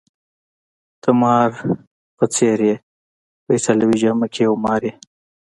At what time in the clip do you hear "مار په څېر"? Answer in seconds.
1.21-2.59